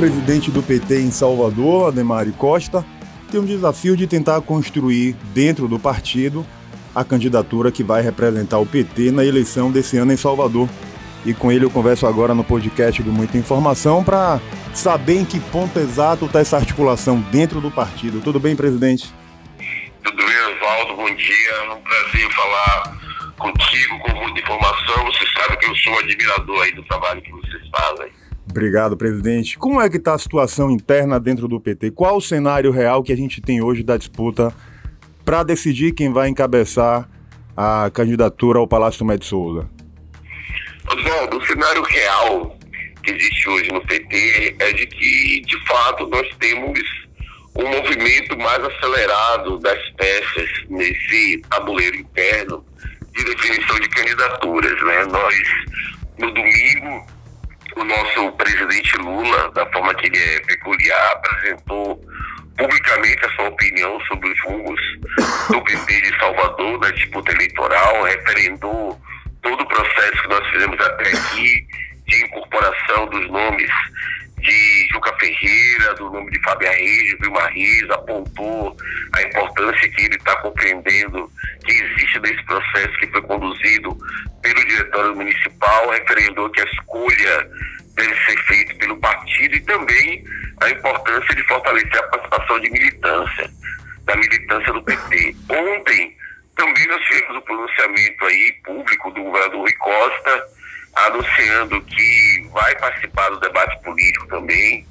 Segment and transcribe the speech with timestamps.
[0.00, 2.82] presidente do PT em Salvador, Ademari Costa,
[3.30, 6.46] tem um desafio de tentar construir dentro do partido
[6.94, 10.70] a candidatura que vai representar o PT na eleição desse ano em Salvador.
[11.26, 14.40] E com ele eu converso agora no podcast do Muita Informação para
[14.72, 18.22] saber em que ponto exato está essa articulação dentro do partido.
[18.22, 19.12] Tudo bem, presidente?
[20.02, 20.96] Tudo bem, Oswaldo.
[20.96, 21.50] Bom dia.
[21.50, 22.98] É um prazer falar
[23.38, 25.04] contigo com muita informação.
[25.04, 28.19] Você sabe que eu sou admirador aí do trabalho que vocês fazem.
[28.50, 29.56] Obrigado, presidente.
[29.56, 31.92] Como é que está a situação interna dentro do PT?
[31.92, 34.52] Qual o cenário real que a gente tem hoje da disputa
[35.24, 37.08] para decidir quem vai encabeçar
[37.56, 39.70] a candidatura ao Palácio Med Souza?
[40.92, 42.58] Oswaldo, o cenário real
[43.04, 46.80] que existe hoje no PT é de que, de fato, nós temos
[47.54, 52.64] um movimento mais acelerado das peças nesse tabuleiro interno
[53.12, 54.82] de definição de candidaturas.
[54.82, 55.04] Né?
[55.06, 55.34] Nós,
[56.18, 57.06] no domingo,
[57.80, 61.98] o nosso presidente Lula, da forma que ele é peculiar, apresentou
[62.58, 64.80] publicamente a sua opinião sobre os rumos
[65.48, 69.00] do PT de Salvador na disputa eleitoral, referendou
[69.42, 71.66] todo o processo que nós fizemos até aqui
[72.06, 73.70] de incorporação dos nomes
[74.40, 78.76] de Juca Ferreira, do nome de Fábio Reis, Vilma Reis, apontou
[79.12, 81.30] a importância que ele está compreendendo
[81.64, 83.96] que existe nesse processo que foi conduzido
[84.42, 87.50] pelo diretório municipal, referendou que a escolha
[87.94, 90.24] deve ser feita pelo partido e também
[90.60, 93.50] a importância de fortalecer a participação de militância,
[94.04, 95.36] da militância do PT.
[95.48, 96.16] Ontem,
[96.56, 100.44] também nós tivemos o pronunciamento aí público do governador Rui Costa,
[100.94, 104.86] anunciando que vai participar do debate político também,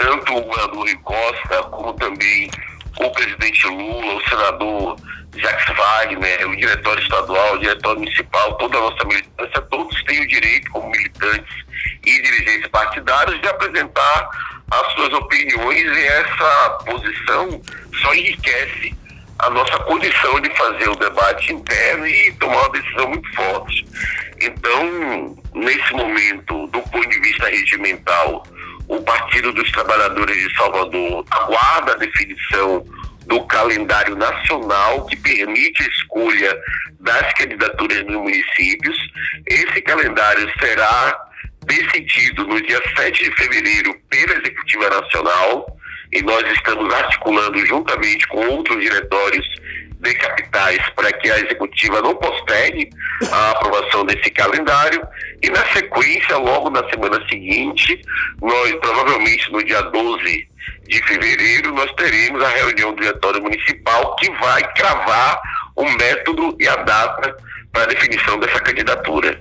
[0.00, 2.50] tanto o governador Rui Costa, como também
[2.98, 4.96] o presidente Lula, o senador
[5.36, 10.28] Jacques Wagner, o diretório estadual, o diretório municipal, toda a nossa militância, todos têm o
[10.28, 11.54] direito, como militantes
[12.04, 14.30] e dirigentes partidários, de apresentar
[14.70, 17.60] as suas opiniões e essa posição
[18.00, 18.94] só enriquece
[19.40, 23.86] a nossa condição de fazer o debate interno e tomar uma decisão muito forte.
[24.40, 28.44] Então, nesse momento, do ponto de vista regimental,
[28.90, 32.84] o Partido dos Trabalhadores de Salvador aguarda a definição
[33.26, 36.58] do calendário nacional que permite a escolha
[36.98, 38.96] das candidaturas nos municípios.
[39.46, 41.16] Esse calendário será
[41.66, 45.76] decidido no dia 7 de fevereiro pela Executiva Nacional
[46.12, 49.46] e nós estamos articulando juntamente com outros diretórios
[50.00, 52.88] de capitais para que a executiva não postergue
[53.30, 55.06] a aprovação desse calendário
[55.42, 58.00] e na sequência, logo na semana seguinte,
[58.40, 60.48] nós provavelmente no dia 12
[60.88, 65.40] de fevereiro, nós teremos a reunião do diretório municipal que vai cravar
[65.76, 67.36] o método e a data
[67.72, 69.40] para a definição dessa candidatura.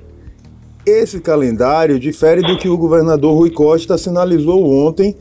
[0.85, 5.15] Esse calendário difere do que o governador Rui Costa sinalizou ontem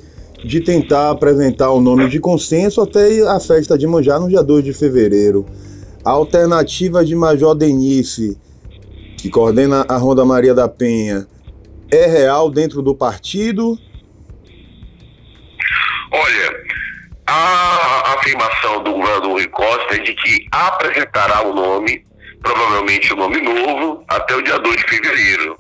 [0.45, 4.65] de tentar apresentar o nome de consenso até a festa de Manjá no dia 2
[4.65, 5.45] de fevereiro.
[6.05, 8.39] A alternativa de Major Denise,
[9.17, 11.27] que coordena a Ronda Maria da Penha,
[11.91, 13.79] é real dentro do partido?
[16.13, 16.57] Olha,
[17.27, 22.05] a afirmação do governador Rui Costa é de que apresentará o nome,
[22.43, 25.57] provavelmente o nome novo, até o dia 2 de fevereiro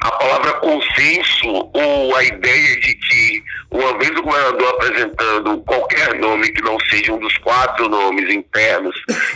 [0.00, 3.37] a palavra consenso ou a ideia de que,
[3.78, 8.94] uma vez o governador apresentando qualquer nome que não seja um dos quatro nomes internos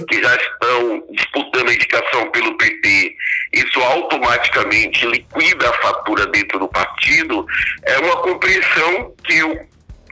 [0.08, 3.16] que já estão disputando a indicação pelo PT,
[3.52, 7.46] isso automaticamente liquida a fatura dentro do partido,
[7.84, 9.66] é uma compreensão que eu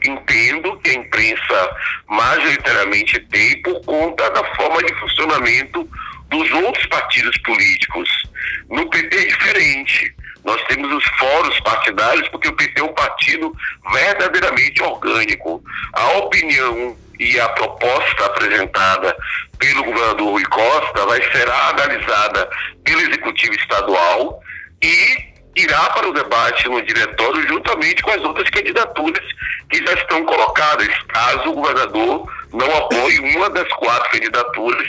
[0.07, 1.77] entendo que a imprensa
[2.09, 5.89] majoritariamente tem por conta da forma de funcionamento
[6.29, 8.09] dos outros partidos políticos.
[8.71, 10.15] No PT é diferente.
[10.45, 13.53] Nós temos os fóruns partidários, porque o PT é um partido
[13.93, 15.63] verdadeiramente orgânico.
[15.93, 19.15] A opinião e a proposta apresentada
[19.59, 22.49] pelo governador Rui Costa vai ser analisada
[22.83, 24.41] pelo executivo estadual
[24.83, 29.25] e irá para o debate no diretório juntamente com as outras candidaturas
[29.69, 34.89] que já estão colocadas, caso o governador não apoie uma das quatro candidaturas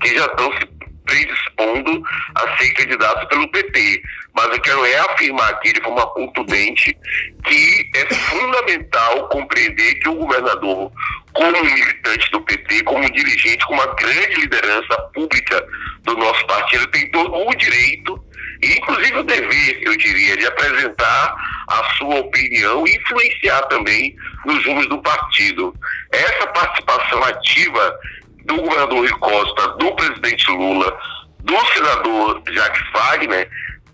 [0.00, 0.66] que já estão se
[1.04, 2.02] predispondo
[2.34, 4.02] a ser candidato pelo PT.
[4.34, 4.71] Mas eu quero
[5.02, 6.96] é afirmar aqui de forma contundente
[7.44, 10.92] que é fundamental compreender que o governador,
[11.32, 15.66] como militante do PT, como dirigente, como uma grande liderança pública
[16.02, 18.22] do nosso partido, tem todo o direito
[18.62, 21.36] e inclusive o dever, eu diria, de apresentar
[21.68, 24.14] a sua opinião e influenciar também
[24.46, 25.74] nos rumos do partido.
[26.12, 27.98] Essa participação ativa
[28.44, 30.96] do governador Rui Costa, do presidente Lula,
[31.40, 33.50] do senador Jacques Wagner,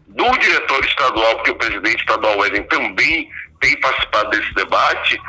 [0.09, 3.29] do diretor estadual, porque o presidente estadual Wesley também
[3.61, 5.21] tem participado desse debate,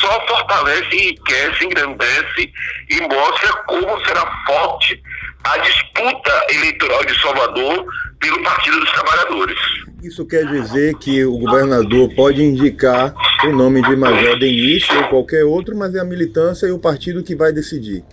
[0.00, 2.52] só fortalece, enriquece, engrandece
[2.90, 5.02] e mostra como será forte
[5.44, 7.86] a disputa eleitoral de Salvador
[8.18, 9.58] pelo Partido dos Trabalhadores.
[10.02, 13.14] Isso quer dizer que o governador pode indicar
[13.44, 17.22] o nome de Major Denis ou qualquer outro, mas é a militância e o partido
[17.22, 18.04] que vai decidir.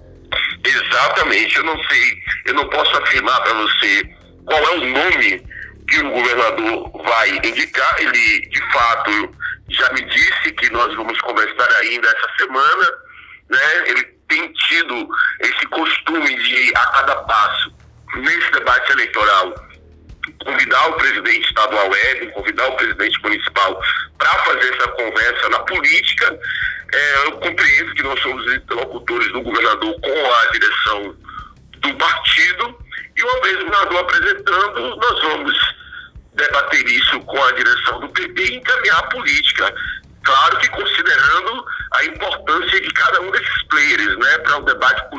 [0.65, 2.03] Exatamente, eu não sei,
[2.45, 4.09] eu não posso afirmar para você
[4.45, 5.43] qual é o nome
[5.87, 7.95] que o governador vai indicar.
[7.99, 9.35] Ele, de fato,
[9.69, 12.91] já me disse que nós vamos conversar ainda essa semana,
[13.49, 13.89] né?
[13.89, 15.07] Ele tem tido
[15.41, 17.73] esse costume de, a cada passo,
[18.15, 19.53] nesse debate eleitoral,
[20.43, 23.81] convidar o presidente estadual Edson, convidar o presidente municipal
[24.17, 26.39] para fazer essa conversa na política.
[26.93, 31.15] É, eu compreendo que nós somos interlocutores do governador com a direção
[31.79, 32.82] do partido,
[33.15, 35.75] e uma vez o governador apresentando, nós vamos
[36.33, 39.73] debater isso com a direção do PP e encaminhar a política.
[40.23, 45.09] Claro que considerando a importância de cada um desses players, né, para o debate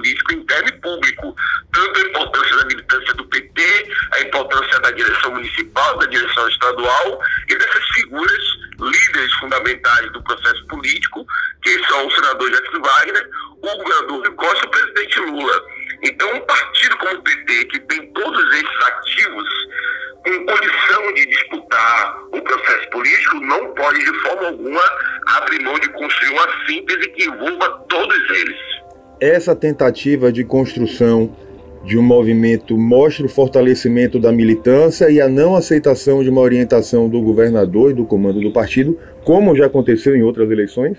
[25.39, 28.57] abrir mão de construir uma síntese que envolva todos eles.
[29.21, 31.35] Essa tentativa de construção
[31.85, 37.09] de um movimento mostra o fortalecimento da militância e a não aceitação de uma orientação
[37.09, 40.99] do governador e do comando do partido, como já aconteceu em outras eleições?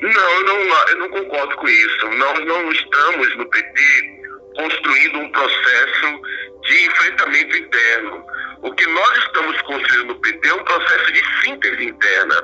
[0.00, 2.06] Não, eu não, eu não concordo com isso.
[2.16, 4.14] Nós não estamos no PT
[4.56, 6.20] construindo um processo
[6.62, 8.24] de enfrentamento interno.
[8.62, 12.36] O que nós estamos construindo no PT é um processo de síntese interna.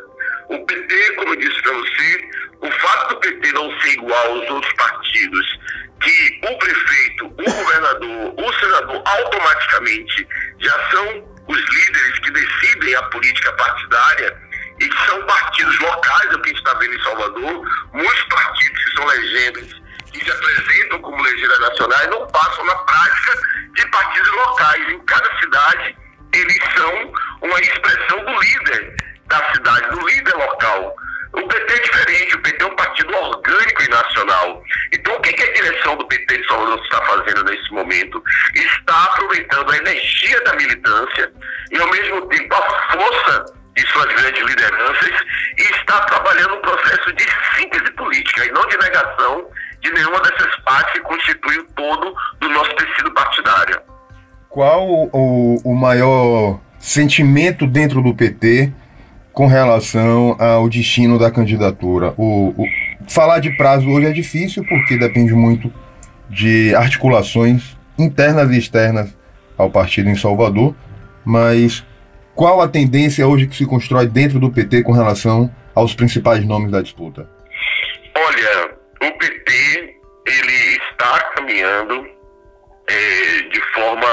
[0.51, 2.31] O PT, como eu disse para você,
[2.61, 5.59] o fato do PT não ser igual aos outros partidos,
[6.01, 10.27] que o prefeito, o governador, o senador automaticamente
[10.59, 14.37] já são os líderes que decidem a política partidária
[14.81, 18.25] e que são partidos locais, é o que a gente está vendo em Salvador, muitos
[18.25, 19.81] partidos que são legendas
[20.13, 23.39] que se apresentam como legendas nacionais não passam na prática
[23.75, 24.89] de partidos locais.
[24.89, 25.97] Em cada cidade,
[26.35, 27.13] eles são
[27.43, 30.97] uma expressão do líder da cidade, do líder local.
[31.33, 34.63] O PT é diferente, o PT é um partido orgânico e nacional.
[34.93, 38.23] Então, o que, que a direção do PT de Salvador está fazendo nesse momento?
[38.55, 41.33] Está aproveitando a energia da militância
[41.71, 43.45] e, ao mesmo tempo, a força
[43.77, 45.13] de suas grandes lideranças
[45.57, 47.25] e está trabalhando um processo de
[47.57, 49.47] síntese política e não de negação
[49.81, 53.81] de nenhuma dessas partes que constitui o todo do nosso tecido partidário.
[54.49, 58.73] Qual o, o maior sentimento dentro do PT
[59.33, 62.15] com relação ao destino da candidatura?
[62.17, 62.67] O, o,
[63.09, 65.73] falar de prazo hoje é difícil porque depende muito
[66.29, 69.17] de articulações internas e externas
[69.57, 70.75] ao partido em Salvador,
[71.25, 71.85] mas
[72.35, 76.71] qual a tendência hoje que se constrói dentro do PT com relação aos principais nomes
[76.71, 77.29] da disputa?
[78.17, 78.71] Olha,
[79.03, 79.97] o PT
[80.27, 82.07] ele está caminhando
[82.89, 84.07] é, de forma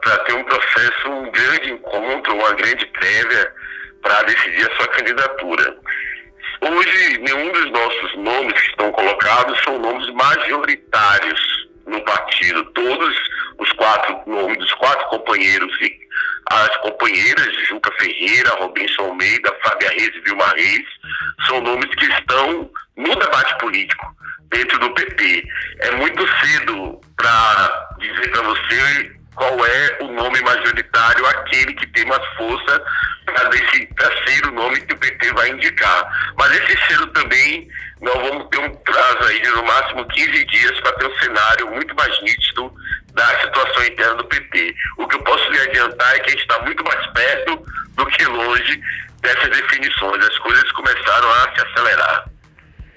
[0.00, 3.52] para ter um processo, um grande encontro, uma grande prévia
[4.02, 5.76] para decidir a sua candidatura.
[6.60, 12.64] Hoje, nenhum dos nossos nomes que estão colocados são nomes majoritários no partido.
[12.72, 13.16] Todos
[13.58, 16.02] os quatro nomes dos quatro companheiros e
[16.50, 20.86] as companheiras Juca Ferreira, Robinson Almeida, Fábia Reis e Vilma Reis,
[21.46, 24.16] são nomes que estão no debate político
[24.50, 25.44] dentro do PT.
[25.80, 32.04] É muito cedo para dizer para você qual é o nome majoritário, aquele que tem
[32.06, 32.82] mais força
[33.24, 36.32] para ser o nome que o PT vai indicar.
[36.36, 37.68] Mas esse cedo também,
[38.00, 41.70] nós vamos ter um prazo aí de no máximo 15 dias para ter um cenário
[41.70, 42.72] muito mais nítido
[43.14, 44.74] da situação interna do PT.
[44.98, 47.66] O que eu posso lhe adiantar é que a gente está muito mais perto
[47.96, 48.80] do que longe
[49.20, 50.26] dessas definições.
[50.26, 52.31] As coisas começaram a se acelerar.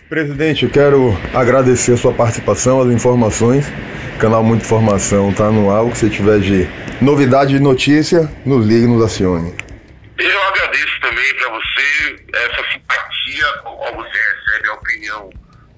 [0.08, 3.68] Presidente, eu quero agradecer a sua participação, as informações.
[4.16, 5.84] O canal Muita Informação está no ar.
[5.84, 6.70] O que você tiver de
[7.02, 9.52] novidade e notícia, nos ligue, nos acione.
[10.20, 15.30] Eu agradeço também para você essa simpatia com qual você recebe a opinião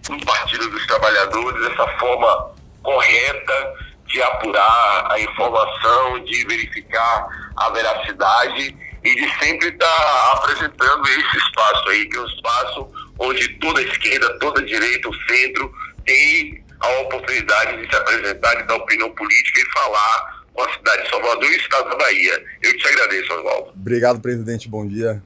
[0.09, 2.51] do Partido dos Trabalhadores, essa forma
[2.83, 3.73] correta
[4.07, 11.37] de apurar a informação, de verificar a veracidade e de sempre estar tá apresentando esse
[11.37, 15.71] espaço aí, que é um espaço onde toda esquerda, toda direita, o centro
[16.05, 21.03] tem a oportunidade de se apresentar, de dar opinião política e falar com a cidade
[21.03, 22.43] de Salvador e o estado da Bahia.
[22.63, 23.71] Eu te agradeço, Oswaldo.
[23.75, 24.67] Obrigado, presidente.
[24.67, 25.21] Bom dia.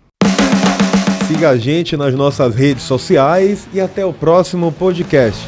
[1.28, 5.48] Siga a gente nas nossas redes sociais e até o próximo podcast.